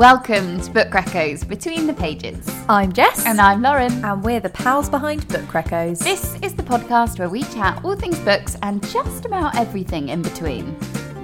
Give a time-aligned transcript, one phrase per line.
[0.00, 2.50] Welcome to Book Reccos Between the Pages.
[2.70, 3.26] I'm Jess.
[3.26, 4.02] And I'm Lauren.
[4.02, 5.98] And we're the pals behind Book Reccos.
[5.98, 10.22] This is the podcast where we chat all things books and just about everything in
[10.22, 10.74] between.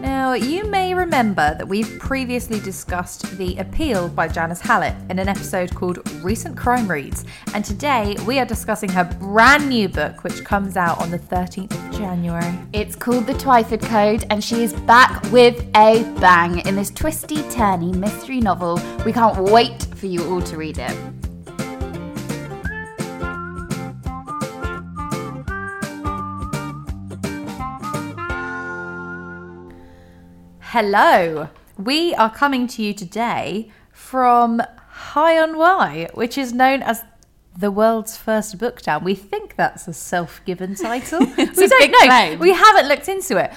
[0.06, 5.26] Now, you may remember that we've previously discussed The Appeal by Janice Hallett in an
[5.26, 7.24] episode called Recent Crime Reads.
[7.54, 11.72] And today we are discussing her brand new book, which comes out on the 13th
[11.72, 12.56] of January.
[12.72, 17.38] It's called The Twyford Code, and she is back with a bang in this twisty,
[17.50, 18.80] turny mystery novel.
[19.04, 21.25] We can't wait for you all to read it.
[30.70, 31.48] Hello.
[31.78, 34.60] We are coming to you today from
[35.14, 37.04] Hay on Wye, which is known as
[37.56, 39.04] the world's first book town.
[39.04, 41.20] We think that's a self-given title.
[41.20, 41.98] we a don't know.
[42.00, 42.38] claim.
[42.40, 43.52] We haven't looked into it.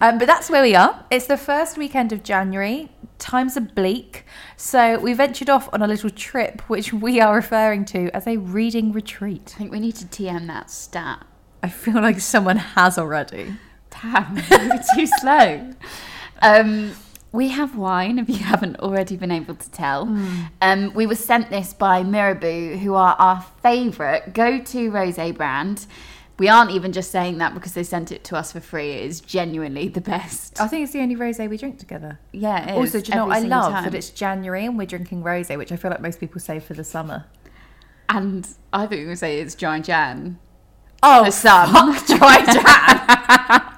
[0.00, 1.04] Um, but that's where we are.
[1.10, 2.90] It's the first weekend of January.
[3.18, 4.24] Times are bleak.
[4.56, 8.38] So we ventured off on a little trip, which we are referring to as a
[8.38, 9.52] reading retreat.
[9.54, 11.26] I think we need to TM that stat.
[11.62, 13.54] I feel like someone has already.
[13.90, 15.72] Damn, we're too slow.
[16.42, 16.92] Um,
[17.32, 20.02] we have wine, if you haven't already been able to tell.
[20.62, 25.86] Um, we were sent this by Mirabeau, who are our favourite go-to rosé brand.
[26.38, 28.92] We aren't even just saying that because they sent it to us for free.
[28.92, 30.60] It is genuinely the best.
[30.60, 32.20] I think it's the only rosé we drink together.
[32.32, 33.72] Yeah, it is, Also, do you know what I love?
[33.72, 33.84] time.
[33.84, 36.74] That it's January and we're drinking rosé, which I feel like most people say for
[36.74, 37.24] the summer.
[38.08, 40.38] And I think we say it's Dry Jan.
[41.02, 41.72] Oh, For some.
[42.06, 43.74] dry Jan.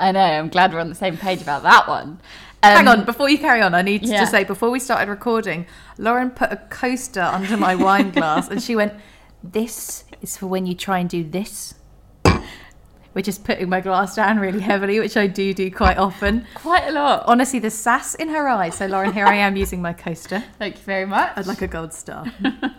[0.00, 2.20] I know, I'm glad we're on the same page about that one.
[2.62, 4.20] Hang Um, on, before you carry on, I need Yeah.
[4.20, 5.66] to say before we started recording,
[5.98, 8.94] Lauren put a coaster under my wine glass and she went,
[9.42, 11.74] This is for when you try and do this.
[13.12, 16.46] Which is putting my glass down really heavily, which I do do quite often.
[16.54, 17.24] Quite a lot.
[17.26, 18.76] Honestly, the sass in her eyes.
[18.76, 20.44] So, Lauren, here I am using my coaster.
[20.60, 21.32] Thank you very much.
[21.36, 22.24] I'd like a gold star.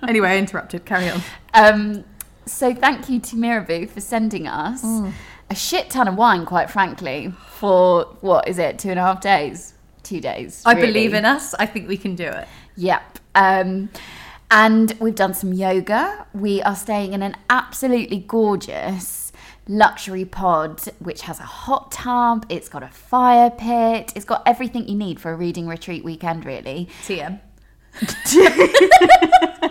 [0.07, 0.85] anyway, I interrupted.
[0.85, 1.21] Carry on.
[1.53, 2.05] Um,
[2.45, 5.11] so thank you to Mirabeau for sending us Mm.
[5.51, 9.19] A shit ton of wine, quite frankly, for what is it, two and a half
[9.19, 9.73] days?
[10.01, 10.63] Two days.
[10.65, 10.87] I really.
[10.87, 11.53] believe in us.
[11.55, 12.47] I think we can do it.
[12.77, 13.19] Yep.
[13.35, 13.89] Um,
[14.49, 16.25] and we've done some yoga.
[16.33, 19.33] We are staying in an absolutely gorgeous
[19.67, 24.87] luxury pod, which has a hot tub, it's got a fire pit, it's got everything
[24.87, 26.87] you need for a reading retreat weekend, really.
[27.03, 27.41] TM.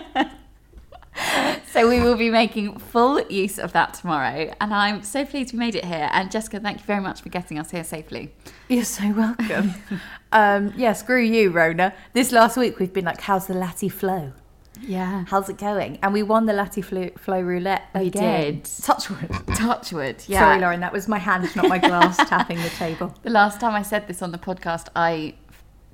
[1.81, 4.53] So we will be making full use of that tomorrow.
[4.61, 6.11] And I'm so pleased we made it here.
[6.11, 8.31] And Jessica, thank you very much for getting us here safely.
[8.67, 9.73] You're so welcome.
[10.31, 11.95] um, yeah, screw you, Rona.
[12.13, 14.31] This last week we've been like, how's the Lati flow?
[14.79, 15.25] Yeah.
[15.27, 15.97] How's it going?
[16.03, 17.89] And we won the Lati flow, flow roulette.
[17.95, 18.53] We again.
[18.53, 18.65] did.
[18.65, 19.31] Touchwood.
[19.55, 20.23] Touchwood.
[20.27, 20.41] Yeah.
[20.41, 23.15] Sorry, Lauren, that was my hand, not my glass, tapping the table.
[23.23, 25.33] The last time I said this on the podcast, I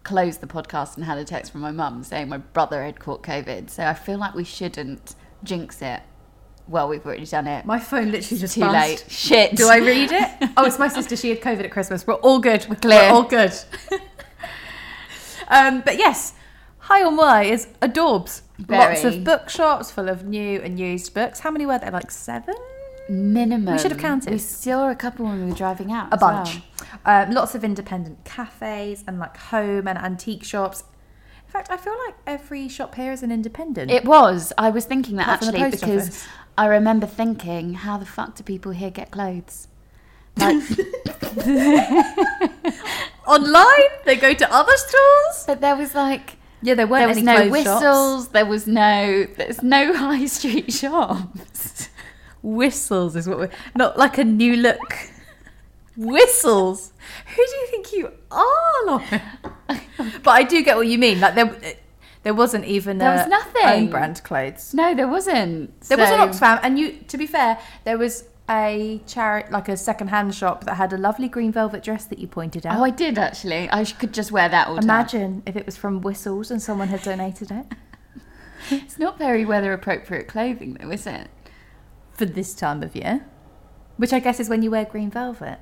[0.03, 3.23] closed the podcast and had a text from my mum saying my brother had caught
[3.23, 3.69] COVID.
[3.69, 6.01] So I feel like we shouldn't jinx it.
[6.67, 7.65] Well, we've already done it.
[7.65, 8.73] My phone literally just Too buzzed.
[8.73, 9.05] late.
[9.07, 9.55] Shit.
[9.55, 10.49] Do I read it?
[10.57, 11.15] Oh, it's my sister.
[11.15, 12.05] She had COVID at Christmas.
[12.05, 12.65] We're all good.
[12.67, 12.99] We're clear.
[13.03, 13.53] We're all good.
[15.49, 16.33] um, but yes,
[16.89, 18.41] Hay on Wye is adorbs.
[18.67, 21.39] Lots of bookshops full of new and used books.
[21.41, 21.91] How many were there?
[21.91, 22.55] Like seven?
[23.09, 23.73] Minimum.
[23.75, 24.31] We should have counted.
[24.33, 26.11] We saw a couple when we were driving out.
[26.11, 26.31] a as well.
[26.43, 26.59] bunch.
[27.05, 30.83] Um, lots of independent cafes and like home and antique shops.
[31.47, 33.89] In fact, I feel like every shop here is an independent.
[33.89, 34.51] It was.
[34.57, 36.27] I was thinking that Apart actually because office.
[36.57, 39.67] I remember thinking, how the fuck do people here get clothes?
[40.37, 40.61] Like,
[43.27, 45.43] Online, they go to other stores.
[45.45, 47.81] but there was like Yeah, there weren't there was any no whistles.
[47.81, 48.27] shops.
[48.29, 51.89] There was no there's no high street shops.
[52.41, 54.93] Whistles is what we're not like a new look.
[55.97, 56.93] Whistles.
[57.35, 59.21] Who do you think you are, Lauren?
[60.23, 61.19] but I do get what you mean.
[61.19, 61.57] Like there,
[62.23, 63.63] there wasn't even There a was nothing.
[63.65, 64.73] own brand clothes.
[64.73, 65.81] No, there wasn't.
[65.81, 66.99] There was an Oxfam, and you.
[67.07, 71.27] To be fair, there was a charity, like a second-hand shop that had a lovely
[71.27, 72.77] green velvet dress that you pointed out.
[72.79, 73.67] Oh, I did actually.
[73.69, 74.83] I could just wear that all time.
[74.85, 77.65] Imagine if it was from Whistles and someone had donated it
[78.71, 81.27] It's not very weather appropriate clothing though, is it?
[82.13, 83.25] for this time of year,
[83.97, 85.59] which I guess is when you wear green velvet.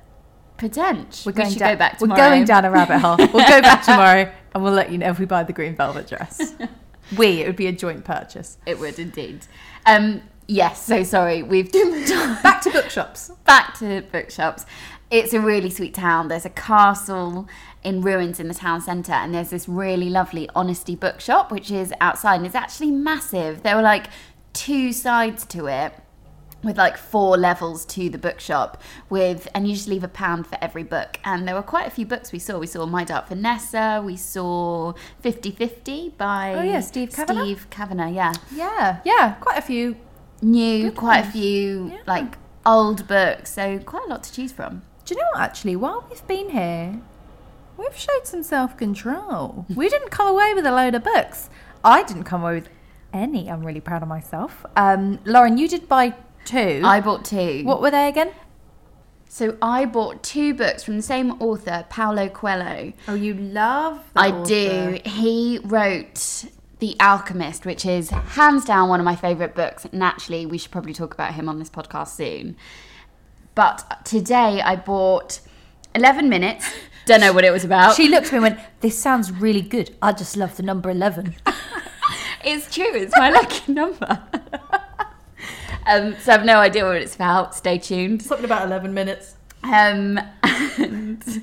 [0.56, 1.24] Prudence.
[1.26, 2.20] We're we going should down, go back tomorrow.
[2.20, 3.16] We're going down a rabbit hole.
[3.18, 6.08] We'll go back tomorrow, and we'll let you know if we buy the green velvet
[6.08, 6.54] dress.
[7.16, 8.58] we, it would be a joint purchase.
[8.66, 9.46] It would indeed.
[9.84, 10.82] Um, yes.
[10.82, 11.42] So sorry.
[11.42, 13.30] We've Back to bookshops.
[13.44, 14.66] back to bookshops.
[15.10, 16.28] It's a really sweet town.
[16.28, 17.48] There's a castle
[17.84, 21.92] in ruins in the town centre, and there's this really lovely Honesty bookshop, which is
[22.00, 23.62] outside, and it's actually massive.
[23.62, 24.08] There were like
[24.52, 25.94] two sides to it.
[26.64, 30.58] With like four levels to the bookshop with and you just leave a pound for
[30.60, 33.28] every book and there were quite a few books we saw we saw my dark
[33.28, 34.92] vanessa we saw
[35.22, 37.42] 50-50 by Oh, yeah, Steve Cavanagh?
[37.44, 39.96] steve cavanagh yeah Yeah, yeah, quite a few.
[40.42, 41.98] new Good quite a few Yeah.
[42.06, 45.42] like old books so quite a lot to choose from Do you know what?
[45.42, 47.00] Actually, while we've been here,
[47.76, 49.66] we've showed some self control.
[49.74, 51.48] we didn't come away with a load of books.
[51.84, 52.68] I didn't come away with
[53.12, 53.48] any.
[53.48, 54.66] I'm really proud of myself.
[54.74, 56.14] Um, Lauren, you did buy
[56.46, 56.80] two.
[56.84, 58.30] i bought two what were they again?
[59.28, 64.00] so i bought two books from the same author paulo coelho Oh, you love.
[64.14, 64.98] I do.
[65.04, 66.44] He wrote
[66.78, 69.86] The Alchemist, which is hands down one of my favourite books.
[69.92, 72.56] Naturally, we should probably talk about him on this podcast soon.
[73.54, 75.40] But today I bought
[75.94, 76.66] 11 Minutes.
[77.06, 77.94] Don't know what it was about.
[77.96, 79.96] She looked at me and went, "This sounds really good.
[80.02, 81.34] I just love the number 11.
[82.44, 84.22] It's true, it's my lucky number.
[85.86, 87.54] um, so I have no idea what it's about.
[87.54, 88.22] Stay tuned.
[88.22, 89.34] Something about 11 minutes.
[89.62, 90.18] Um,
[90.78, 91.22] and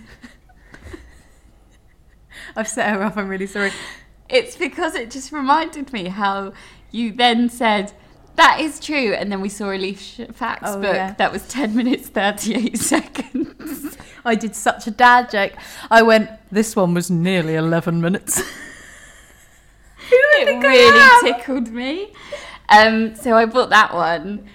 [2.56, 3.18] I've set her off.
[3.18, 3.72] I'm really sorry.
[4.30, 6.54] It's because it just reminded me how
[6.92, 7.94] you then said
[8.36, 11.13] that is true, and then we saw a Leaf Facts Oh, book yeah.
[11.13, 13.98] that was ten minutes thirty eight seconds.
[14.25, 15.54] I did such a dad joke.
[15.92, 18.40] I went, "This one was nearly 11 minutes."
[20.10, 22.12] Who do I it really tickled me.
[22.69, 24.48] Um, so I bought that one.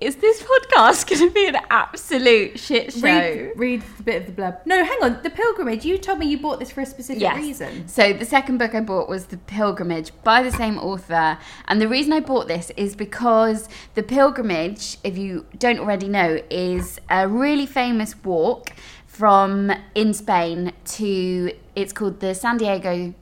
[0.00, 3.00] Is this podcast going to be an absolute shit show?
[3.00, 4.64] Read, read a bit of the blurb.
[4.64, 5.20] No, hang on.
[5.24, 5.84] The pilgrimage.
[5.84, 7.36] You told me you bought this for a specific Yes.
[7.36, 7.88] reason.
[7.88, 11.36] So the second book I bought was The Pilgrimage by the same author.
[11.66, 16.40] And the reason I bought this is because The Pilgrimage, if you don't already know,
[16.48, 18.70] is a really famous walk
[19.08, 23.14] from in Spain to it's called the San Diego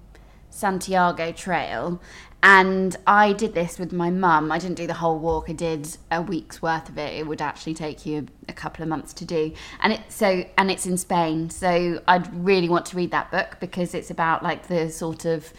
[0.51, 2.01] Santiago Trail.
[2.43, 4.53] And I did this with my mum.
[4.53, 5.47] I didn't do the whole walk.
[5.49, 7.15] I did a week's worth of it.
[7.15, 9.53] It would actually take you a couple of months to do.
[9.81, 11.51] And it so and it's in Spain.
[11.51, 15.53] So I'd really want to read that book because it's about like the sort of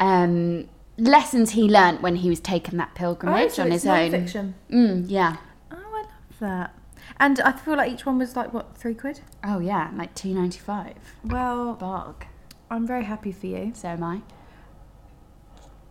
[0.00, 4.10] um, lessons he learnt when he was taking that pilgrimage on his own.
[4.10, 4.54] Fiction.
[4.70, 5.36] Mm, yeah.
[5.70, 6.74] Oh, I love that.
[7.20, 9.20] And I feel like each one was like what three quid.
[9.44, 10.96] Oh yeah, like two ninety five.
[11.24, 12.24] Well, Bog.
[12.70, 13.72] I'm very happy for you.
[13.74, 14.20] So am I.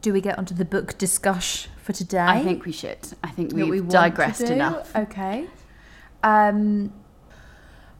[0.02, 2.20] Do we get onto the book discussion for today?
[2.20, 3.00] I think we should.
[3.24, 4.96] I think we've we digressed enough.
[4.96, 5.48] Okay.
[6.24, 6.94] Um,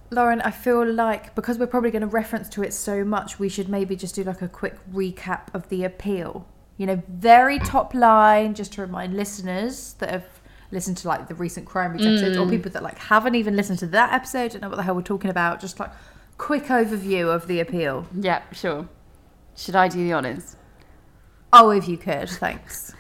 [0.10, 3.50] Lauren, I feel like because we're probably going to reference to it so much, we
[3.50, 6.48] should maybe just do like a quick recap of the appeal.
[6.78, 10.26] You know, very top line, just to remind listeners that have
[10.72, 12.46] listened to like the recent crime Reads episodes, Mm.
[12.46, 14.96] or people that like haven't even listened to that episode, don't know what the hell
[14.96, 15.60] we're talking about.
[15.60, 15.92] Just like
[16.38, 18.06] quick overview of the appeal.
[18.18, 18.88] Yeah, sure.
[19.56, 20.56] Should I do the honours?
[21.60, 22.94] Oh, if you could, thanks.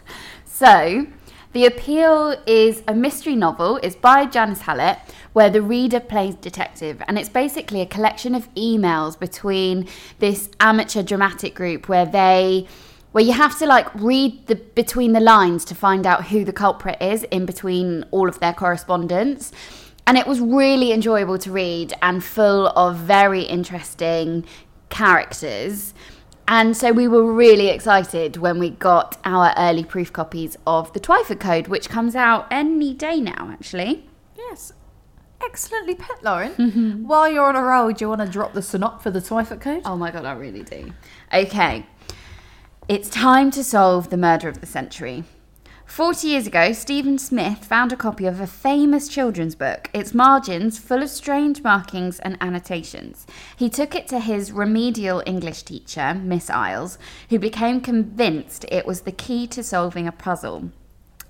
[0.45, 1.05] So,
[1.53, 3.79] The Appeal is a mystery novel.
[3.83, 4.97] It's by Janice Hallett,
[5.33, 6.99] where the reader plays detective.
[7.07, 9.87] And it's basically a collection of emails between
[10.17, 12.67] this amateur dramatic group where they
[13.11, 16.51] where you have to like read the between the lines to find out who the
[16.51, 19.51] culprit is in between all of their correspondence.
[20.07, 24.45] And it was really enjoyable to read and full of very interesting
[24.89, 25.93] characters.
[26.47, 30.99] And so we were really excited when we got our early proof copies of the
[30.99, 34.07] Twyford Code, which comes out any day now, actually.
[34.37, 34.71] Yes.
[35.43, 37.03] Excellently put, Lauren.
[37.07, 39.59] While you're on a roll, do you want to drop the synop for the Twyford
[39.59, 39.81] Code?
[39.85, 40.93] Oh my god, I really do.
[41.33, 41.85] Okay.
[42.87, 45.25] It's time to solve the murder of the century.
[45.87, 50.77] 40 years ago, Stephen Smith found a copy of a famous children's book, its margins
[50.77, 53.25] full of strange markings and annotations.
[53.55, 59.01] He took it to his remedial English teacher, Miss Isles, who became convinced it was
[59.01, 60.71] the key to solving a puzzle.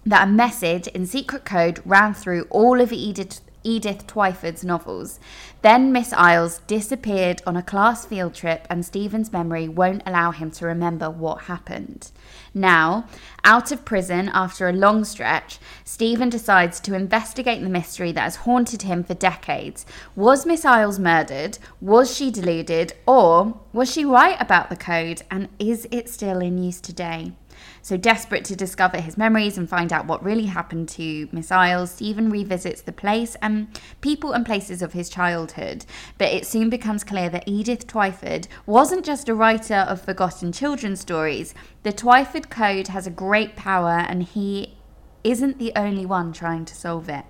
[0.06, 5.20] That a message in secret code ran through all of Edith, Edith Twyford's novels.
[5.62, 10.52] Then Miss Isles disappeared on a class field trip, and Stephen's memory won't allow him
[10.52, 12.10] to remember what happened.
[12.54, 13.08] Now,
[13.44, 18.38] out of prison after a long stretch, Stephen decides to investigate the mystery that has
[18.38, 19.86] haunted him for decades.
[20.16, 21.58] Was Miss Isles murdered?
[21.82, 22.94] Was she deluded?
[23.06, 25.24] Or was she right about the code?
[25.30, 27.34] And is it still in use today?
[27.82, 31.92] So, desperate to discover his memories and find out what really happened to Miss Isles,
[31.92, 33.68] Stephen revisits the place and
[34.02, 35.86] people and places of his childhood.
[36.18, 41.02] But it soon becomes clear that Edith Twyford wasn't just a writer of forgotten children's
[41.02, 41.54] stories.
[41.84, 44.78] The Twyford Code has a great power, and he
[45.24, 47.26] isn't the only one trying to solve it.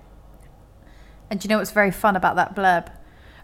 [1.29, 2.91] And do you know what's very fun about that blurb?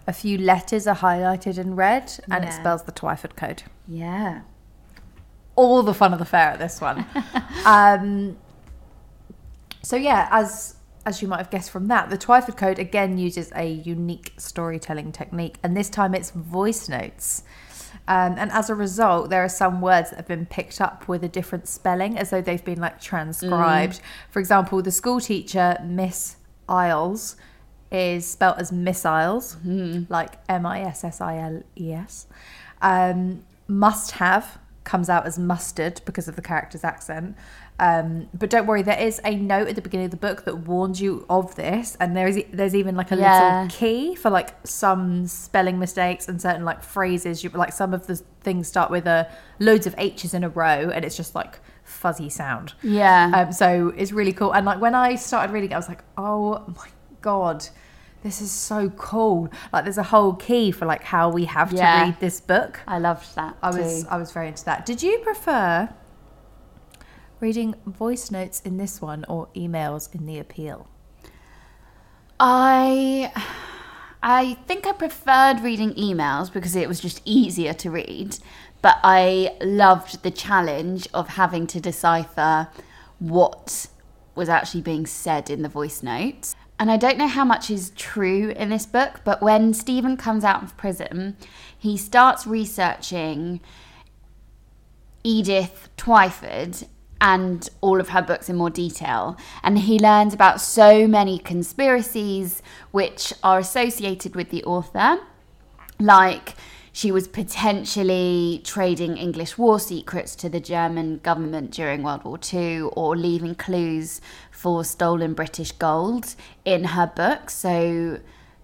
[0.06, 3.64] A few letters are highlighted in red, and it spells the Twyford Code.
[3.88, 4.42] Yeah.
[5.56, 7.06] All the fun of the fair at this one.
[7.66, 8.38] um,
[9.82, 13.52] So yeah, as as you might have guessed from that, the Twyford Code again uses
[13.56, 17.44] a unique storytelling technique, and this time it's voice notes.
[18.08, 21.24] Um, and as a result, there are some words that have been picked up with
[21.24, 24.02] a different spelling, as though they've been like transcribed.
[24.32, 27.36] For example, the school teacher, Miss Isles,
[27.92, 29.58] is spelt as missiles,
[30.10, 32.28] like M I S S I L E S.
[32.82, 37.36] Um, must have comes out as mustard because of the character's accent.
[37.80, 40.58] Um, but don't worry, there is a note at the beginning of the book that
[40.68, 43.64] warns you of this, and there is there's even like a Yeah.
[43.64, 47.44] little key for like some spelling mistakes and certain like phrases.
[47.44, 49.28] You like some of the things start with a
[49.60, 52.74] loads of H's in a row, and it's just like fuzzy sound.
[52.84, 53.32] Yeah.
[53.34, 54.52] Um, so it's really cool.
[54.54, 56.88] And like when I started reading it, I was like, oh my
[57.22, 57.68] god,
[58.24, 59.50] this is so cool.
[59.72, 62.00] Like there's a whole key for like how we have Yeah.
[62.00, 62.80] to read this book.
[62.88, 63.58] I loved that.
[63.62, 64.06] I was.
[64.06, 64.86] I was very into that.
[64.86, 65.90] Did you prefer
[67.40, 70.88] reading voice notes in this one or emails in the appeal?
[72.40, 73.32] I
[74.22, 78.38] I think I preferred reading emails because it was just easier to read,
[78.82, 82.70] but I loved the challenge of having to decipher
[83.20, 83.88] what
[84.36, 86.56] was actually being said in the voice notes.
[86.80, 90.44] And I don't know how much is true in this book, but when Stephen comes
[90.44, 91.38] out of prison,
[91.78, 93.62] he starts researching
[95.24, 96.88] Edith Twyford
[97.22, 99.38] and all of her books in more detail.
[99.64, 102.62] And he learns about so many conspiracies
[102.92, 105.20] which are associated with the author,
[106.00, 106.56] like
[106.92, 112.82] she was potentially trading English war secrets to the German government during World War II
[112.82, 114.22] or leaving clues
[114.64, 117.50] for stolen British gold in her book.
[117.50, 118.22] So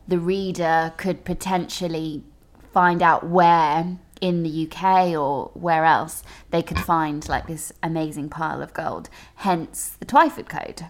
[0.07, 2.23] the reader could potentially
[2.71, 8.29] find out where in the UK or where else they could find like this amazing
[8.29, 9.09] pile of gold.
[9.35, 10.85] Hence the Twyford Code.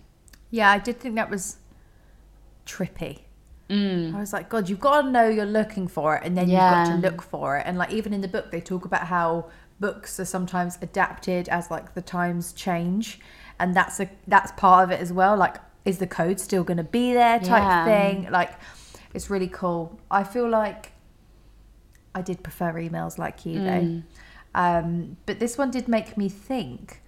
[0.51, 1.57] Yeah, I did think that was
[2.67, 3.21] trippy.
[3.67, 4.13] Mm.
[4.13, 6.59] I was like, God, you've got to know you're looking for it, and then you've
[6.59, 7.63] got to look for it.
[7.65, 9.49] And like even in the book, they talk about how
[9.79, 13.19] books are sometimes adapted as like the times change,
[13.59, 15.35] and that's a that's part of it as well.
[15.37, 17.39] Like, is the code still going to be there?
[17.39, 17.85] Type Yeah.
[17.85, 18.31] thing.
[18.31, 18.51] Like,
[19.13, 19.99] it's really cool.
[20.11, 20.91] I feel like
[22.15, 24.01] I did prefer emails like you though,
[24.55, 27.01] um, but this one did make me think.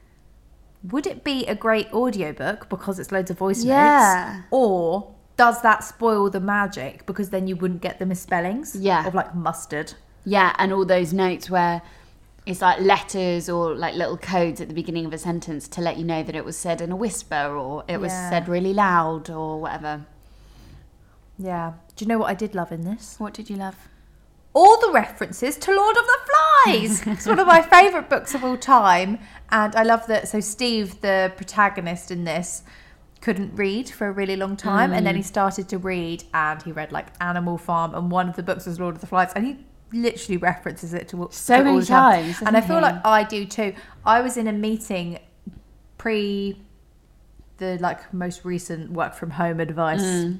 [0.89, 4.33] Would it be a great audiobook because it's loads of voice Yeah.
[4.37, 4.47] notes?
[4.51, 8.75] Or does that spoil the magic because then you wouldn't get the misspellings?
[8.75, 9.05] Yeah.
[9.07, 9.93] Of like mustard.
[10.25, 11.81] Yeah, and all those notes where
[12.45, 15.97] it's like letters or like little codes at the beginning of a sentence to let
[15.97, 18.29] you know that it was said in a whisper or it was Yeah.
[18.29, 20.05] said really loud or whatever.
[21.37, 21.73] Yeah.
[21.95, 23.19] Do you know what I did love in this?
[23.19, 23.75] What did you love?
[24.53, 26.19] all the references to Lord of the
[26.65, 27.03] Flies.
[27.07, 29.19] it's one of my favourite books of all time.
[29.49, 30.27] And I love that.
[30.27, 32.63] So, Steve, the protagonist in this,
[33.21, 34.91] couldn't read for a really long time.
[34.91, 35.17] And then mm.
[35.17, 37.93] he started to read and he read like Animal Farm.
[37.93, 39.31] And one of the books was Lord of the Flies.
[39.35, 39.57] And he
[39.93, 42.23] literally references it to So to many the time.
[42.25, 42.81] times, And I feel he?
[42.83, 43.73] like I do too.
[44.05, 45.19] I was in a meeting
[45.97, 46.61] pre
[47.57, 50.39] the like most recent work from home advice Mm.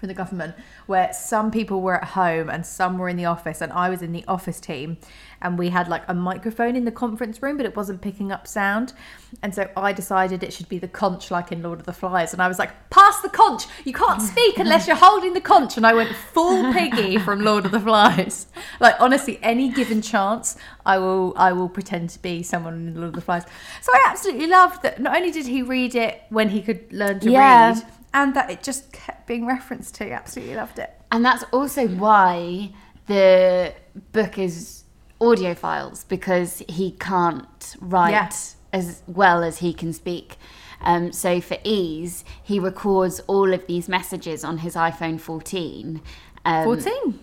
[0.00, 0.54] From the government
[0.86, 4.00] where some people were at home and some were in the office and I was
[4.00, 4.96] in the office team
[5.42, 8.46] and we had like a microphone in the conference room but it wasn't picking up
[8.46, 8.94] sound.
[9.42, 12.32] And so I decided it should be the conch like in Lord of the Flies
[12.32, 13.64] and I was like pass the conch!
[13.84, 15.76] You can't speak unless you're holding the conch!
[15.76, 18.46] And I went full piggy from Lord of the Flies.
[18.80, 23.08] Like honestly any given chance I will I will pretend to be someone in Lord
[23.08, 23.44] of the Flies.
[23.82, 24.98] So I absolutely loved that.
[24.98, 27.74] Not only did he read it when he could learn to Yeah.
[27.74, 30.10] read and that it just kept being referenced to.
[30.10, 30.90] Absolutely loved it.
[31.12, 32.70] And that's also why
[33.06, 33.74] the
[34.12, 34.84] book is
[35.20, 38.30] audio files because he can't write Yeah.
[38.72, 40.36] as well as he can speak.
[40.82, 46.00] Um, so for ease, he records all of these messages on his iPhone 14.
[46.46, 47.18] Um, 14?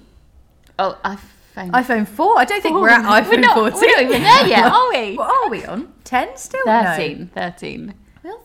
[0.78, 1.72] Oh, iPhone.
[1.72, 2.38] iPhone 4?
[2.40, 3.80] I don't think we're at iPhone we're not, 14.
[3.82, 5.16] We're not even there yet, are we?
[5.18, 5.92] What are we on?
[6.04, 6.64] 10 still?
[6.66, 7.32] 13.
[7.34, 7.94] 13.
[8.28, 8.40] We're on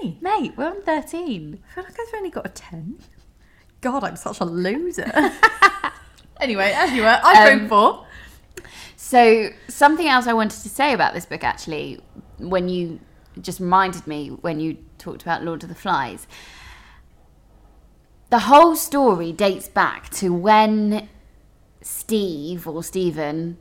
[0.00, 0.18] 13.
[0.20, 1.58] Mate, we're on 13.
[1.68, 2.98] I feel like I've only got a 10.
[3.80, 5.10] God, I'm such a loser.
[6.40, 8.06] anyway, as you were, iPhone Um, 4.
[8.94, 12.00] So, something else I wanted to say about this book actually,
[12.38, 13.00] when you
[13.40, 16.28] just reminded me when you talked about Lord of the Flies,
[18.30, 21.08] the whole story dates back to when
[21.82, 23.58] Steve or Stephen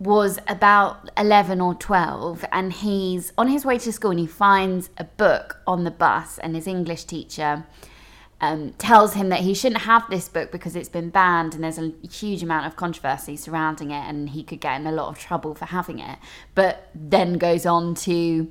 [0.00, 4.90] was about 11 or 12 and he's on his way to school and he finds
[4.96, 7.64] a book on the bus and his English teacher
[8.40, 11.78] um, tells him that he shouldn't have this book because it's been banned and there's
[11.78, 15.18] a huge amount of controversy surrounding it and he could get in a lot of
[15.18, 16.18] trouble for having it
[16.54, 18.50] but then goes on to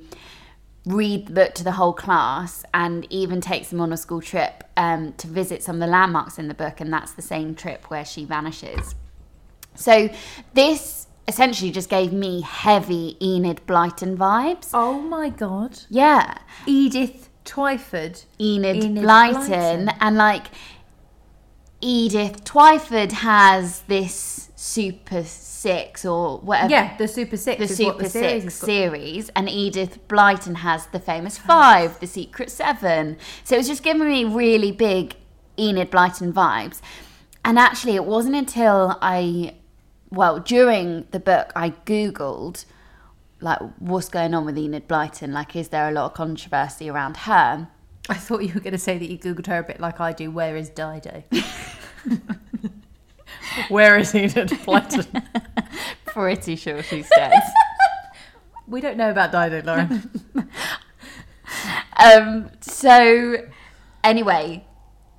[0.86, 4.64] read the book to the whole class and even takes them on a school trip
[4.76, 7.90] um, to visit some of the landmarks in the book, and that's the same trip
[7.90, 8.94] where she vanishes.
[9.74, 10.10] So
[10.54, 14.70] this essentially just gave me heavy Enid Blyton vibes.
[14.74, 15.80] Oh my god.
[15.88, 16.38] Yeah.
[16.66, 18.24] Edith Twyford.
[18.40, 19.96] Enid, Enid Blyton, Blyton.
[20.00, 20.46] and like
[21.80, 26.70] Edith Twyford has this Super Six or whatever.
[26.70, 27.58] Yeah, the Super Six.
[27.58, 33.18] The Super the Six series, and Edith Blyton has the famous Five, the Secret Seven.
[33.44, 35.16] So it was just giving me really big
[35.58, 36.80] Enid Blyton vibes.
[37.44, 39.54] And actually, it wasn't until I,
[40.10, 42.64] well, during the book, I Googled,
[43.40, 45.32] like, what's going on with Enid Blyton?
[45.32, 47.68] Like, is there a lot of controversy around her?
[48.08, 50.12] I thought you were going to say that you googled her a bit like I
[50.12, 50.30] do.
[50.30, 51.22] Where is Dido?
[53.68, 55.24] Where is Enid Blyton?
[56.06, 57.32] Pretty sure she's dead.
[58.66, 60.10] we don't know about Dido, Lauren.
[61.96, 63.46] um, so,
[64.02, 64.66] anyway,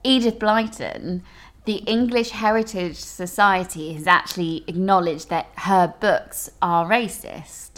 [0.04, 1.22] Edith Blyton,
[1.65, 7.70] the English Heritage Society has actually acknowledged that her books are racist.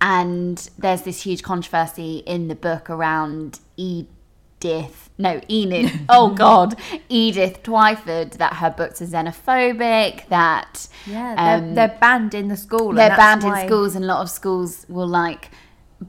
[0.00, 6.74] And there's this huge controversy in the book around Edith, no, Enid, oh God,
[7.08, 12.56] Edith Twyford, that her books are xenophobic, that Yeah, they're, um, they're banned in the
[12.56, 12.92] school.
[12.94, 15.50] they're banned why- in schools and a lot of schools will like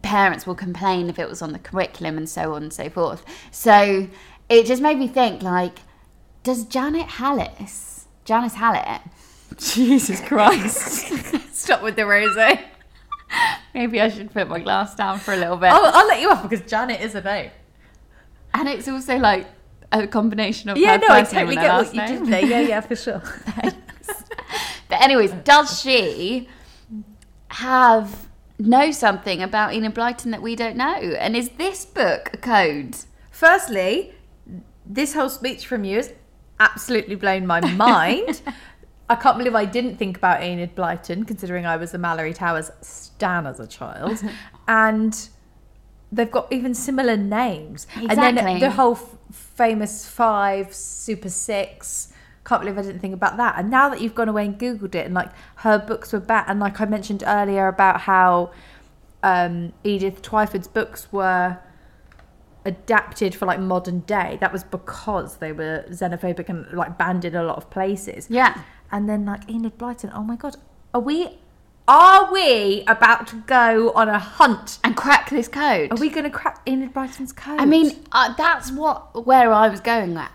[0.02, 3.26] parents will complain if it was on the curriculum and so on and so forth
[3.52, 4.08] so
[4.48, 5.80] it just made me think like
[6.44, 9.02] does janet hallis janice hallett
[9.58, 11.08] jesus christ
[11.54, 12.60] Stop with the rosé.
[13.74, 16.30] maybe i should put my glass down for a little bit I'll, I'll let you
[16.30, 17.52] off because Janet is a name.
[18.54, 19.48] and it's also like
[19.92, 22.16] a combination of Yeah, her no, I first name totally and her get what you
[22.16, 22.24] name.
[22.26, 22.46] did there.
[22.62, 23.22] Yeah, yeah, for sure.
[24.90, 26.48] but anyways does she
[27.50, 32.38] have know something about Enid Blyton that we don't know and is this book a
[32.38, 32.96] code
[33.32, 34.14] Firstly,
[34.86, 36.14] this whole speech from you has
[36.62, 38.42] absolutely blown my mind.
[39.10, 42.72] I can't believe I didn't think about Enid Blyton, considering I was a Malory Towers
[42.82, 44.24] stan as a child.
[44.68, 45.30] and
[46.12, 47.88] they've got even similar names.
[47.96, 48.28] Exactly.
[48.28, 52.14] And then the whole f- famous five, Super Six.
[52.46, 53.56] Can't believe I didn't think about that.
[53.58, 56.46] And now that you've gone away and Googled it, and like her books were back,
[56.48, 58.52] and like I mentioned earlier about how
[59.24, 61.60] um, Edith Twyford's books were
[62.66, 64.38] adapted for like modern day.
[64.42, 68.28] That was because they were xenophobic and like banned in a lot of places.
[68.30, 68.62] Yeah.
[68.92, 70.58] And then like enid blyton oh my god
[70.94, 71.40] are we
[71.88, 74.80] are we about to go on a hunt?
[74.84, 75.92] And crack this code.
[75.92, 77.60] are we going to crack enid blyton's code?
[77.60, 80.32] I mean, uh, that's what where I was going at,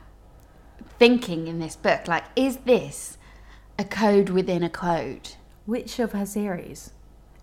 [0.99, 2.09] thinking in this book.
[2.09, 3.17] Like, is this
[3.79, 5.31] a code within a code?
[5.67, 6.93] which of her series?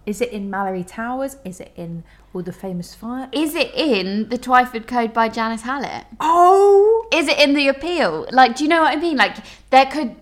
[0.06, 1.38] Is it in malory towers?
[1.46, 5.62] Is it in all the famous five Is it in the Twyford Code by Janice
[5.62, 6.06] Hallett?
[6.20, 8.28] oh Is it in the appeal?
[8.32, 9.18] Like, do you know what I mean?
[9.18, 9.38] Like,
[9.70, 10.16] there could.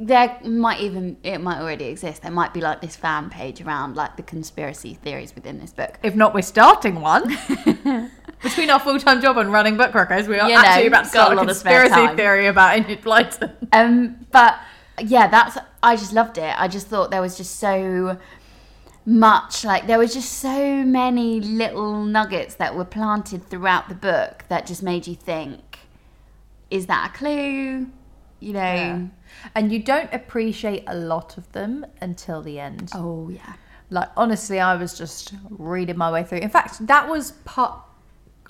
[0.00, 2.22] There might even it might already exist.
[2.22, 5.98] There might be like this fan page around like the conspiracy theories within this book.
[6.04, 7.24] if not we're starting one
[8.42, 11.06] between our full-time job and running Book Reccos we are You know, actually about to
[11.06, 14.60] a start a lot of spare conspiracy theory about enid blyton Um, but
[15.00, 16.54] yeah, that's I just loved it.
[16.60, 18.18] I just thought there was just so
[19.08, 24.44] much like there was just so many little nuggets that were planted throughout the book
[24.48, 25.78] that just made you think
[26.70, 27.86] is that a clue
[28.40, 29.02] you know Yeah.
[29.54, 32.90] And you don't appreciate a lot of them until the end.
[32.94, 33.54] oh yeah
[33.90, 36.38] Like honestly, I was just reading my way through.
[36.38, 37.80] In fact, that was part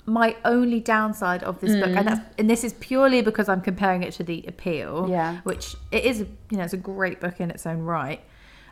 [0.05, 2.05] my only downside of this book, and mm.
[2.05, 5.07] that's and this is purely because I'm comparing it to the Appeal.
[5.09, 5.37] Yeah.
[5.43, 6.19] which it is.
[6.49, 8.21] You know, it's a great book in its own right.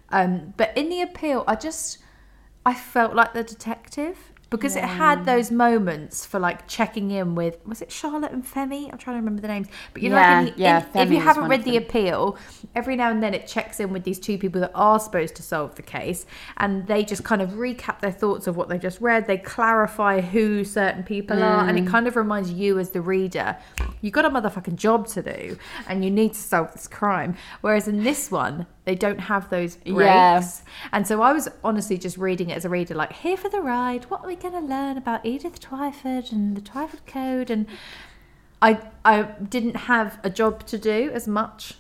[0.09, 1.97] Um, but in the Appeal, I just
[2.65, 4.17] I felt like the detective
[4.49, 8.89] because it had those moments for like checking in with was it Charlotte and Femi?
[8.89, 11.01] I'm trying to remember the names, but you know, Yeah, like in the, yeah, in-
[11.01, 12.37] if you haven't read the appeal,
[12.73, 15.43] every now and then it checks in with these two people that are supposed to
[15.43, 19.01] solve the case, and they just kind of recap their thoughts of what they just
[19.01, 19.27] read.
[19.27, 21.89] They clarify who certain people are, and it Mm.
[21.89, 23.57] kind of reminds you as the reader,
[23.99, 25.57] you got a motherfucking job to do,
[25.89, 27.35] and you need to solve this crime.
[27.59, 29.99] Whereas in this one, they don't have those breaks.
[29.99, 30.41] Yeah.
[30.93, 33.59] And so I was honestly just reading it as a reader, like, here for the
[33.59, 34.05] ride.
[34.05, 37.49] What are we going to learn about Edith Twyford and the Twyford Code?
[37.51, 37.65] And
[38.61, 41.73] I I didn't have a job to do as much.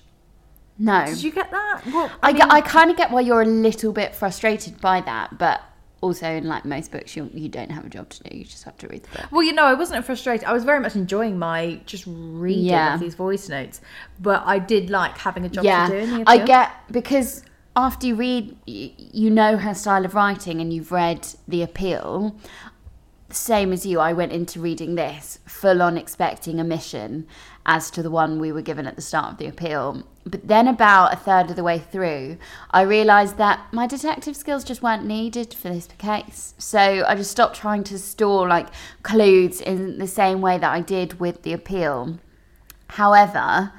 [0.77, 1.81] no Did you get that?
[1.85, 4.99] What, I, mean- get- I kind of get why you're a little bit frustrated by
[5.01, 5.61] that but
[6.01, 8.63] also in like most books you you don't have a job to do you just
[8.63, 10.45] have to read the book well, you know, I wasn't frustrated.
[10.45, 12.93] I was very much enjoying my just reading Yeah.
[12.95, 13.81] of these voice notes,
[14.19, 15.97] but I did like having a job yeah to do.
[15.97, 17.43] In the i get because
[17.75, 22.35] after you read you know her style of writing and you've read the appeal
[23.29, 27.27] same as you, I went into reading this full on expecting a mission
[27.65, 30.03] as to the one we were given at the start of the appeal.
[30.29, 32.37] But then, about a third of the way through,
[32.71, 36.53] I realised that my detective skills just weren't needed for this case.
[36.57, 38.67] So I just stopped trying to store like
[39.03, 42.19] clues in the same way that I did with the appeal.
[42.89, 43.71] However,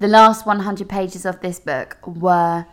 [0.00, 2.66] the last 100 pages of this book were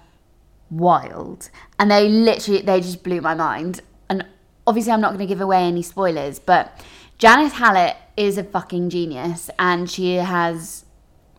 [0.69, 4.25] wild and they literally they just blew my mind and
[4.65, 6.85] obviously i'm not going to give away any spoilers but
[7.17, 10.83] janice hallett is a fucking genius and she has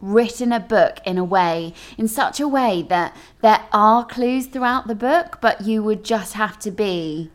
[0.01, 4.87] written a book in a way in such a way that there are clues throughout
[4.87, 7.31] the book but you would just have to be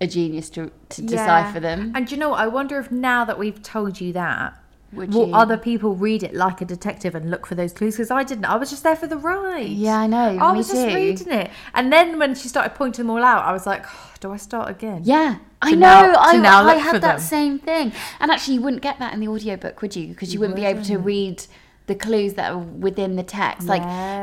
[0.00, 2.40] a genius to, to decipher them And do you know what?
[2.40, 4.58] I wonder if now that we've told you that,
[4.92, 5.34] Would will you?
[5.34, 7.94] other people read it like a detective and look for those clues?
[7.94, 8.44] Because I didn't.
[8.44, 9.68] I was just there for the ride.
[9.68, 13.10] Yeah, I know, I was just reading it, and then when she started pointing them
[13.16, 15.02] all out, I was like, oh, do I start again?
[15.04, 15.76] Yeah, I know.
[15.78, 17.20] now- I, now I had that them.
[17.20, 17.92] same thing.
[18.20, 20.08] And actually, you wouldn't get that in the audiobook, would you?
[20.08, 21.46] Because you, wouldn't be able to read
[21.86, 23.66] the clues that are within the text.
[23.68, 23.82] Like,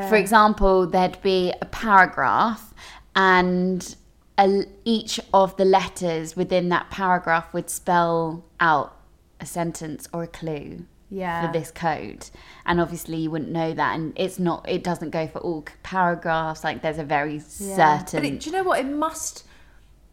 [0.09, 2.73] for example, there'd be a paragraph,
[3.15, 3.95] and
[4.37, 8.97] a, each of the letters within that paragraph would spell out
[9.39, 10.85] a sentence or a clue.
[11.13, 11.45] Yeah.
[11.47, 12.29] For this code,
[12.65, 14.65] and obviously you wouldn't know that, and it's not.
[14.69, 16.63] It doesn't go for all paragraphs.
[16.63, 17.99] Like there's a very Yeah.
[17.99, 18.21] certain.
[18.21, 18.79] But it, do you know what?
[18.79, 19.43] It must.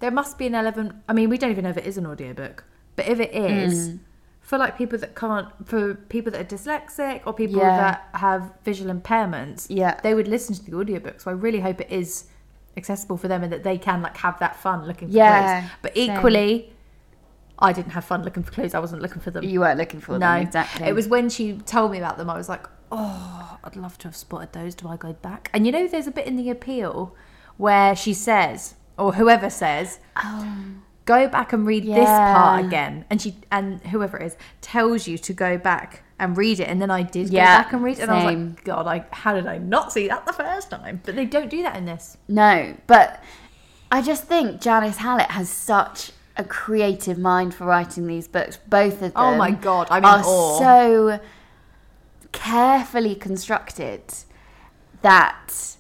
[0.01, 0.97] There must be an element.
[1.09, 2.65] I mean, we don't even know if it is an audiobook,
[2.97, 3.99] but if it is, Mm.
[4.49, 7.77] For like people that can't, for people that are dyslexic or people Yeah.
[7.85, 10.01] that have visual impairments, Yeah.
[10.03, 11.21] they would listen to the audiobook.
[11.21, 12.25] So I really hope it is
[12.75, 15.71] accessible for them and that they can like have that fun looking for Yeah, clues.
[15.83, 16.17] But same.
[16.17, 16.73] equally,
[17.59, 18.73] I didn't have fun looking for clues.
[18.75, 19.45] I wasn't looking for them.
[19.45, 20.21] you weren't looking for them.
[20.21, 20.87] no, them exactly.
[20.89, 22.31] It was when she told me about them.
[22.31, 24.75] I was like, oh, I'd love to have spotted those.
[24.75, 25.51] Do I go back?
[25.53, 27.15] And you know, there's a bit in the appeal
[27.59, 33.07] where she says, or whoever says, um, go back and read this part again.
[33.09, 36.69] And she and whoever it is tells you to go back and read it.
[36.69, 38.87] And then I did Yeah, go back and read it, and I was like, God,
[38.87, 41.01] I how did I not see that the first time?
[41.05, 42.19] But they don't do that in this.
[42.29, 43.23] No, but
[43.91, 48.59] I just think Janice Hallett has such a creative mind for writing these books.
[48.69, 49.17] Both of them.
[49.17, 51.21] Oh my God, I'm are so
[52.33, 54.03] carefully constructed
[55.01, 55.77] that.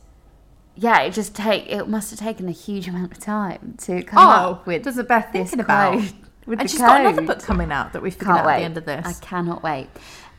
[0.81, 4.19] Yeah, it just take it must have taken a huge amount of time to come
[4.19, 5.95] up with does it Beth this thinking about?
[5.95, 6.13] code.
[6.47, 8.55] And she's got another book coming out that we figured out wait.
[8.55, 9.05] at the end of this.
[9.05, 9.89] I cannot wait.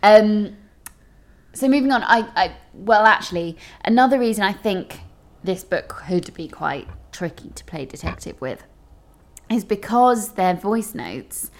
[0.02, 0.56] Um,
[1.54, 5.02] so moving on, I, I well actually another reason I think
[5.43, 8.63] this book could be quite tricky to play detective with
[9.52, 11.52] is because they're voice notes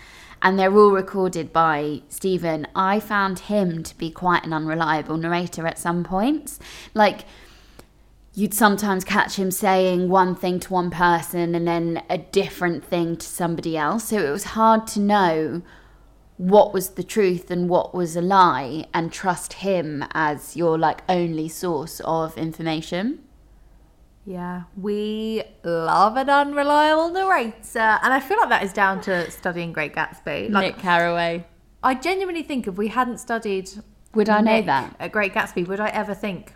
[0.42, 2.66] and they're all recorded by Stephen.
[2.74, 6.60] I found him to be quite an unreliable narrator at some points,
[6.94, 7.26] like.
[8.40, 13.18] You'd sometimes catch him saying one thing to one person and then a different thing
[13.18, 14.06] to somebody else.
[14.06, 15.62] So it was hard to know
[16.38, 21.02] what was the truth and what was a lie and trust him as your like
[21.10, 23.20] only source of information.
[24.26, 29.74] Yeah, we love an unreliable narrator, and I feel like that is down to studying
[29.74, 30.50] Great Gatsby.
[30.50, 31.46] Like, Carraway.
[31.84, 33.70] I genuinely think if we hadn't studied,
[34.14, 34.96] Would I know that?
[34.98, 36.54] at Great Gatsby, would I ever think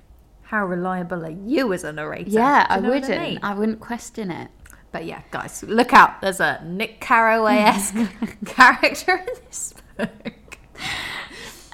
[0.53, 2.29] how reliable are you as a narrator?
[2.29, 3.21] Yeah, I you know what wouldn't.
[3.21, 3.39] mean?
[3.41, 4.51] I wouldn't question it.
[4.91, 6.21] But yeah, guys, look out!
[6.21, 7.95] There's a Nick Carraway esque
[8.45, 10.59] character in this book.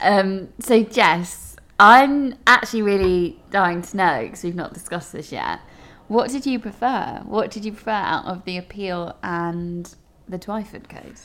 [0.02, 5.60] Um, so Jess, I'm actually really dying to know because we've not discussed this yet.
[6.08, 7.22] What did you prefer?
[7.26, 9.94] What did you prefer out of the appeal and
[10.30, 11.20] the Twyford Code?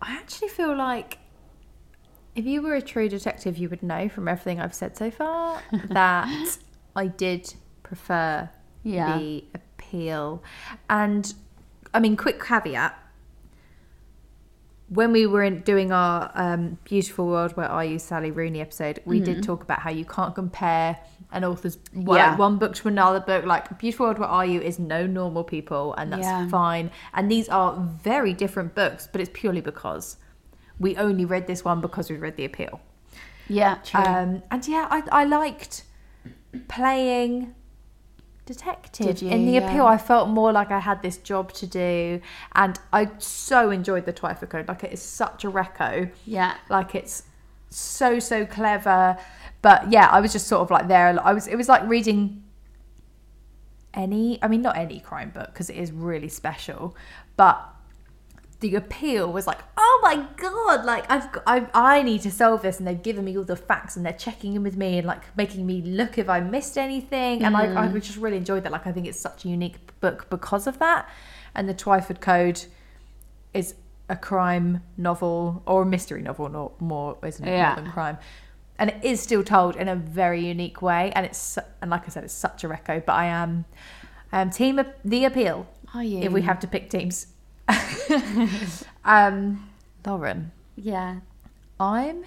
[0.00, 1.18] I actually feel like
[2.36, 5.60] if you were a true detective, you would know from everything I've said so far
[5.88, 6.58] that
[6.94, 8.48] I did prefer
[8.84, 9.18] Yeah.
[9.18, 10.42] the appeal.
[10.88, 11.32] And
[11.94, 12.94] I mean, quick caveat
[14.88, 19.00] when we were in, doing our um, Beautiful World Where Are You, Sally Rooney episode,
[19.04, 20.96] we did talk about how you can't compare
[21.32, 22.36] an author's well, Yeah.
[22.36, 23.44] one book to another book.
[23.44, 26.46] Like Beautiful World Where Are You is no normal people, and that's Yeah.
[26.48, 26.92] fine.
[27.14, 30.18] And these are very different books, but it's purely because
[30.78, 32.80] we only read this one because we read the appeal.
[33.48, 34.00] Yeah, true.
[34.00, 35.84] Um, and yeah, I, I liked
[36.68, 37.54] playing
[38.44, 39.30] detective you?
[39.30, 39.68] in the Yeah.
[39.70, 39.86] appeal.
[39.86, 42.20] I felt more like I had this job to do,
[42.54, 44.68] and I so enjoyed the Twyford Code.
[44.68, 46.10] Like it is such a reco.
[46.24, 46.56] yeah.
[46.68, 47.24] Like it's
[47.70, 49.16] so so clever.
[49.62, 51.18] But yeah, I was just sort of like there.
[51.24, 51.46] I was.
[51.46, 52.42] It was like reading
[53.94, 54.38] any.
[54.42, 56.96] I mean, not any crime book because it is really special,
[57.36, 57.64] but
[58.60, 59.58] the appeal was like,
[59.96, 63.24] oh my god, like I've got, I, I need to solve this, and they've given
[63.24, 66.18] me all the facts, and they're checking in with me and like making me look
[66.18, 68.72] if I missed anything, and like I just really enjoyed that.
[68.72, 71.08] Like I think it's such a unique book because of that,
[71.54, 72.64] and the Twyford Code
[73.54, 73.74] is
[74.08, 77.50] a crime novel or a mystery novel, not more, isn't it?
[77.50, 77.74] Yeah.
[77.74, 78.18] More than crime.
[78.78, 81.10] And it is still told in a very unique way.
[81.14, 83.04] And it's, and like I said, it's such a reco.
[83.04, 83.64] But I am,
[84.32, 86.20] I am team The Appeal Are you?
[86.20, 87.28] if we have to pick teams.
[89.04, 89.68] um,
[90.06, 91.16] Lauren, Yeah.
[91.80, 92.24] I'm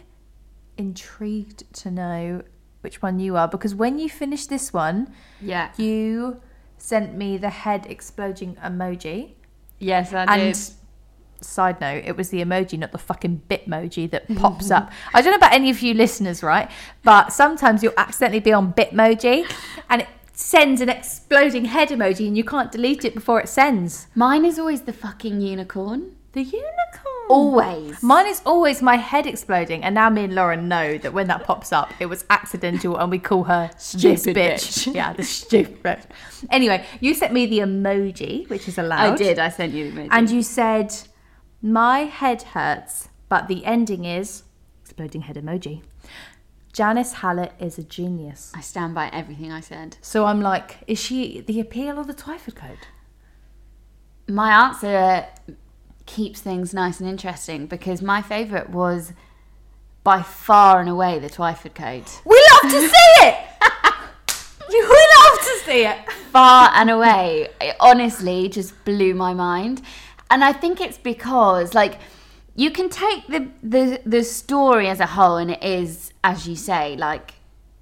[0.77, 2.43] intrigued to know
[2.81, 5.11] which one you are because when you finished this one,
[5.41, 5.69] Yeah.
[5.77, 6.41] you
[6.77, 9.33] sent me the head exploding emoji.
[9.79, 10.57] Yes, I And did.
[11.41, 14.91] side note, it was the emoji, not the fucking bitmoji that pops up.
[15.13, 16.69] I don't know about any of you listeners, right?
[17.03, 19.45] But sometimes you'll accidentally be on bitmoji
[19.89, 24.07] and it sends an exploding head emoji and you can't delete it before it sends.
[24.15, 26.15] Mine is always the fucking unicorn.
[26.33, 27.08] The unicorn.
[27.29, 28.01] Always.
[28.01, 31.43] Mine is always my head exploding, and now me and Lauren know that when that
[31.43, 33.83] pops up, it was accidental, and we call her this
[34.23, 34.87] Stupid bitch.
[34.87, 34.95] bitch.
[34.95, 36.05] Yeah, the stupid bitch.
[36.49, 39.13] Anyway, you sent me the emoji, which is allowed.
[39.13, 39.37] I did.
[39.37, 40.07] I sent you the emoji.
[40.11, 40.93] And you said,
[41.61, 44.43] My head hurts, but the ending is
[44.81, 45.83] exploding head emoji.
[46.73, 48.51] Janice Hallett is a genius.
[48.55, 49.97] I stand by everything I said.
[50.01, 52.77] So I'm like, is she the appeal or the Twyford Code?
[54.27, 55.25] My answer
[56.09, 59.13] keeps things nice and interesting because my favourite was
[60.03, 62.09] by far and away the Twyford Code.
[62.25, 63.35] We love to see it!
[64.69, 65.97] we love to see it!
[66.31, 67.49] far and away.
[67.61, 69.81] It honestly just blew my mind.
[70.31, 71.99] And I think it's because like
[72.55, 76.55] you can take the the the story as a whole and it is as you
[76.55, 77.33] say like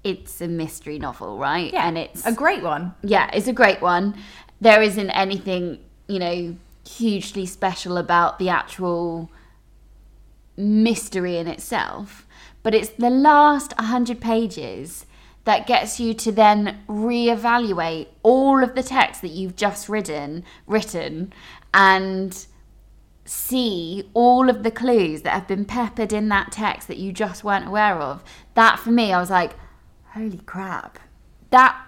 [0.04, 1.72] it's a mystery novel, right?
[1.72, 2.94] Yeah, And it's a great one.
[3.02, 4.14] yeah, it's a great one.
[4.60, 6.56] There isn't anything, you know,
[6.88, 9.30] hugely special about the actual
[10.56, 12.26] mystery in itself,
[12.62, 15.06] but it's the last 100 pages
[15.44, 21.32] that gets you to then reevaluate all of the text that you've just written, written
[21.72, 22.46] and
[23.24, 27.44] see all of the clues that have been peppered in that text that you just
[27.44, 28.22] weren't aware of.
[28.54, 29.52] That for me, I was like,
[30.12, 30.98] holy crap.
[31.50, 31.80] That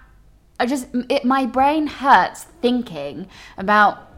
[0.59, 4.10] I just it my brain hurts thinking about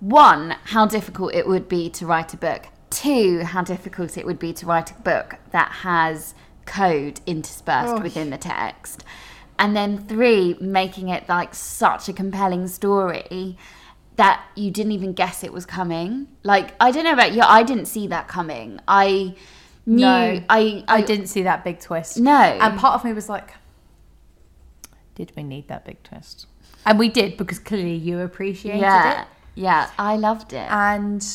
[0.00, 2.66] one how difficult it would be to write a book.
[2.90, 8.00] Two, how difficult it would be to write a book that has code interspersed Oh.
[8.00, 9.04] within the text.
[9.58, 13.56] And then three, making it like such a compelling story
[14.16, 16.28] that you didn't even guess it was coming.
[16.42, 18.80] Like I don't know about you, I didn't see that coming.
[18.86, 19.34] I
[19.84, 22.18] knew No, I, I didn't see that big twist.
[22.18, 22.32] No.
[22.32, 23.52] And part of me was like,
[25.14, 26.46] did we need that big twist?
[26.84, 29.28] And we did because clearly you appreciated yeah, it.
[29.56, 30.70] Yeah, I loved it.
[30.70, 31.26] And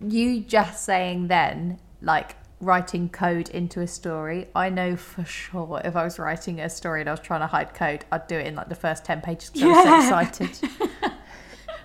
[0.00, 5.96] you just saying then, like writing code into a story, I know for sure if
[5.96, 8.46] I was writing a story and I was trying to hide code, I'd do it
[8.46, 10.70] in like the first 10 pages because I was so excited.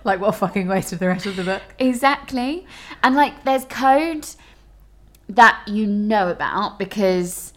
[0.04, 1.62] like, what a fucking waste of the rest of the book.
[1.78, 2.66] Exactly.
[3.02, 4.26] And like there's code
[5.28, 7.52] that you know about because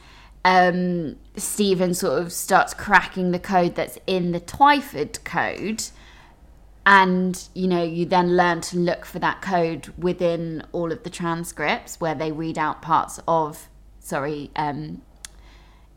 [0.45, 5.85] um, Stephen sort of starts cracking the code that's in the Twyford code.
[6.85, 11.09] And you know, you then learn to look for that code within all of the
[11.09, 13.69] transcripts where they read out parts of,
[13.99, 15.01] sorry, um,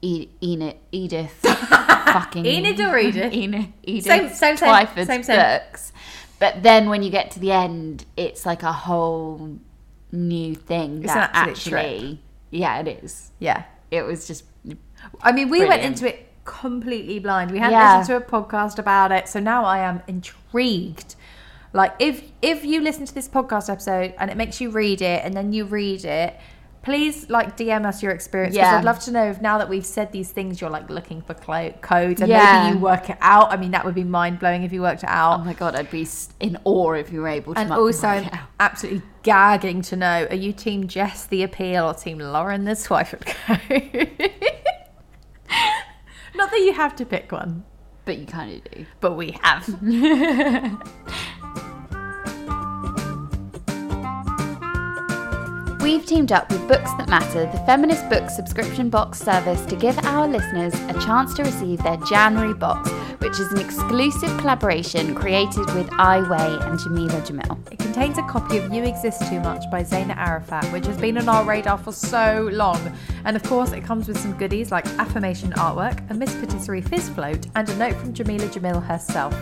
[0.00, 3.32] e- Enid, Edith, fucking Enid or Edith?
[3.32, 4.56] Enid, Edith Same- same.
[4.56, 5.38] Twyford's Same, same.
[5.40, 5.92] books.
[6.38, 9.58] But then when you get to the end, it's like a whole
[10.12, 12.20] new thing It's that actually,
[12.50, 13.32] yeah, it is.
[13.40, 13.64] Yeah.
[13.90, 14.44] It was just
[15.22, 17.50] I mean, we went into it completely blind.
[17.50, 17.98] We hadn't Yeah.
[17.98, 21.14] listened to a podcast about it, so now I am intrigued.
[21.74, 25.22] Like, if if you listen to this podcast episode and it makes you read it,
[25.24, 26.34] and then you read it,
[26.82, 28.78] please like DM us your experience because Yeah.
[28.78, 31.34] I'd love to know if now that we've said these things, you're like looking for
[31.34, 32.62] clo- codes and Yeah.
[32.62, 33.52] maybe you work it out.
[33.52, 35.40] I mean, that would be mind blowing if you worked it out.
[35.40, 36.06] oh my god, I'd be
[36.38, 37.60] in awe if you were able to.
[37.60, 38.24] and also,
[38.60, 43.26] absolutely gagging to know: Are you Team Jess the appeal or Team Lauren the Twyford
[43.26, 44.10] code?
[46.36, 47.64] Not that you have to pick one,
[48.04, 48.86] but you kind of do.
[49.00, 49.64] but we have.
[55.86, 59.96] We've teamed up with Books That Matter, the feminist book subscription box service, to give
[60.04, 65.64] our listeners a chance to receive their January box, which is an exclusive collaboration created
[65.76, 67.72] with I Weigh and Jameela Jamil.
[67.72, 71.18] It contains a copy of You Exist Too Much by Zaina Arafat, which has been
[71.18, 72.80] on our radar for so long.
[73.24, 77.10] And of course, it comes with some goodies like affirmation artwork, a Miss Patisserie fizz
[77.10, 79.36] float, and a note from Jameela Jamil herself.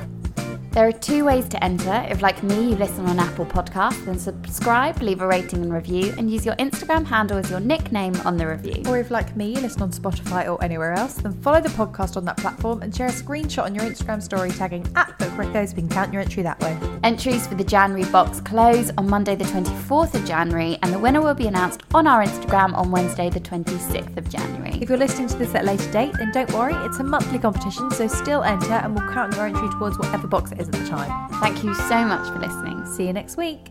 [0.75, 2.05] There are two ways to enter.
[2.11, 6.13] If, like me, you listen on Apple Podcasts, then subscribe, leave a rating and review,
[6.19, 8.83] and use your Instagram handle as your nickname on the review.
[8.89, 12.17] Or if, like me, you listen on Spotify or anywhere else, then follow the podcast
[12.17, 15.61] on that platform and share a screenshot on your Instagram story tagging at Book so
[15.77, 16.77] we can count your entry that way.
[17.05, 21.21] Entries for the January box close on Monday, the 24th of January, and the winner
[21.21, 24.79] will be announced on our Instagram on Wednesday, the 26th of January.
[24.81, 27.39] If you're listening to this at a later date, then don't worry, it's a monthly
[27.39, 30.73] competition, so still enter and we'll count your entry towards whatever box it is at
[30.73, 31.31] the time.
[31.41, 32.85] Thank you so much for listening.
[32.87, 33.69] See you next week.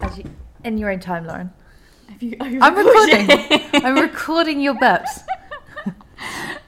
[0.00, 0.24] As you,
[0.64, 1.52] in your own time, Lauren.
[2.40, 3.28] I'm recording.
[3.84, 5.24] I'm recording your burps.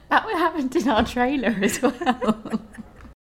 [0.09, 2.61] That happened in our trailer as well.